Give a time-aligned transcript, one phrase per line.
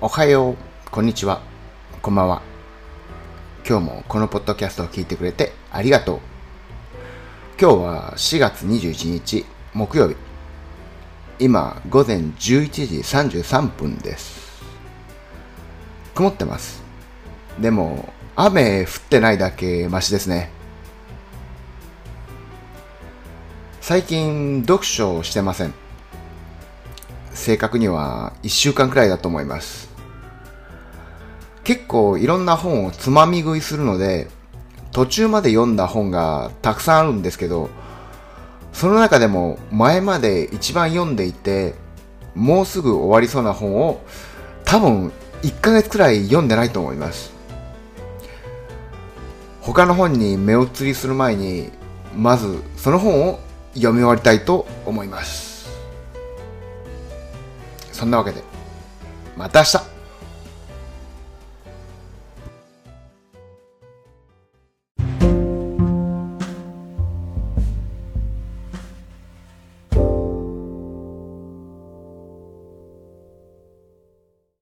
[0.00, 0.56] おはよう、
[0.92, 1.42] こんにちは、
[2.02, 2.40] こんばんは。
[3.68, 6.20] 今日もこのポッドキャストを聞いてくれてありがとう。
[7.60, 10.14] 今日は4月21日木曜日。
[11.40, 12.36] 今午前11
[12.70, 14.62] 時33分です。
[16.14, 16.80] 曇ってます。
[17.58, 20.52] でも雨降ってないだけマシですね。
[23.80, 25.87] 最近読書をしてません。
[27.34, 29.88] 正確には1週間くらいだと思います。
[31.64, 34.28] 結構いろんな本をつまみ食いするので、
[34.92, 37.70] 途中まで読んだ本がたくさんあるんですけど、
[38.72, 41.74] その中でも前まで一番読んでいて、
[42.34, 44.00] もうすぐ終わりそうな本を
[44.64, 47.32] 多分1ヶ月くらい読んでないと思います。
[49.60, 51.70] 他の本に目移りする前に、
[52.16, 53.40] まずその本を
[53.74, 55.47] 読み終わりたいと思います。
[57.98, 58.44] そんなわけで、
[59.36, 59.97] また明日。